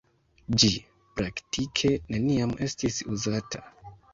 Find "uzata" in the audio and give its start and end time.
3.17-3.63